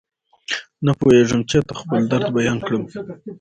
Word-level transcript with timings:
نپوهېږم 0.85 1.41
چاته 1.49 1.73
خپل 1.81 2.01
درد 2.11 2.27
بيان 2.37 2.57
کړم. 2.67 2.83